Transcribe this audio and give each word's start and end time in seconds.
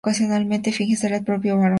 Ocasionalmente 0.03 0.71
finge 0.71 0.95
ser 0.95 1.13
el 1.13 1.23
propio 1.23 1.51
Barón, 1.57 1.61
su 1.61 1.65
sire. 1.65 1.69